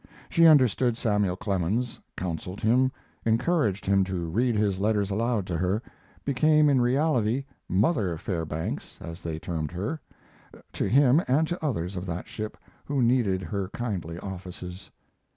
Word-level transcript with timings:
She 0.31 0.47
understood 0.47 0.97
Samuel 0.97 1.35
Clemens, 1.35 1.99
counseled 2.17 2.59
him, 2.61 2.91
encouraged 3.23 3.85
him 3.85 4.03
to 4.05 4.27
read 4.31 4.55
his 4.55 4.79
letters 4.79 5.11
aloud 5.11 5.45
to 5.45 5.57
her, 5.57 5.79
became 6.25 6.69
in 6.69 6.81
reality 6.81 7.45
"Mother 7.69 8.17
Fairbanks," 8.17 8.97
as 8.99 9.21
they 9.21 9.37
termed 9.37 9.69
her, 9.73 10.01
to 10.73 10.87
him 10.89 11.21
and 11.27 11.47
to 11.49 11.63
others 11.63 11.95
of 11.95 12.07
that 12.07 12.27
ship 12.27 12.57
who 12.83 13.03
needed 13.03 13.43
her 13.43 13.67
kindly 13.67 14.17
offices. 14.17 14.89